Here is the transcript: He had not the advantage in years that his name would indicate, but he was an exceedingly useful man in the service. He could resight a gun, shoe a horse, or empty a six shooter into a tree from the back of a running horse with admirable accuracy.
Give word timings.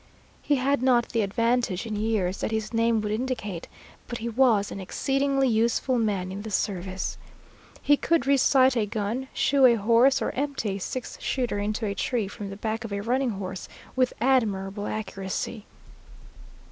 He 0.41 0.55
had 0.55 0.81
not 0.81 1.09
the 1.09 1.21
advantage 1.21 1.85
in 1.85 1.95
years 1.95 2.39
that 2.39 2.49
his 2.49 2.73
name 2.73 3.01
would 3.01 3.11
indicate, 3.11 3.67
but 4.07 4.17
he 4.17 4.29
was 4.29 4.71
an 4.71 4.79
exceedingly 4.79 5.47
useful 5.47 5.99
man 5.99 6.31
in 6.31 6.41
the 6.41 6.49
service. 6.49 7.19
He 7.83 7.97
could 7.97 8.23
resight 8.25 8.75
a 8.75 8.87
gun, 8.87 9.27
shoe 9.31 9.67
a 9.67 9.75
horse, 9.75 10.19
or 10.19 10.31
empty 10.31 10.77
a 10.77 10.79
six 10.79 11.19
shooter 11.21 11.59
into 11.59 11.85
a 11.85 11.93
tree 11.93 12.27
from 12.27 12.49
the 12.49 12.57
back 12.57 12.83
of 12.83 12.91
a 12.91 13.01
running 13.01 13.29
horse 13.37 13.69
with 13.95 14.13
admirable 14.19 14.87
accuracy. 14.87 15.67